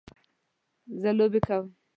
زه 1.01 1.09
لوبې 1.17 1.39
کوم 1.47 1.65